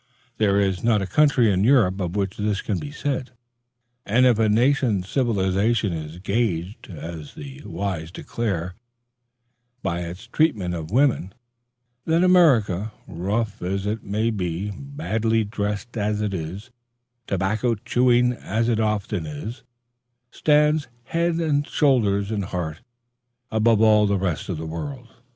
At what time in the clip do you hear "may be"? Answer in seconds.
14.03-14.71